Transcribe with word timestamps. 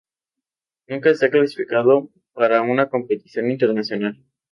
Nunca 0.87 1.13
se 1.13 1.27
ha 1.27 1.29
clasificado 1.29 2.09
para 2.33 2.63
una 2.63 2.89
competición 2.89 3.51
internacional. 3.51 4.17